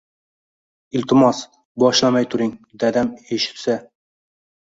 Iltimos, 0.99 1.41
boshlamay 1.83 2.27
turing, 2.33 2.55
dadam 2.85 3.13
eshitsa… 3.39 3.77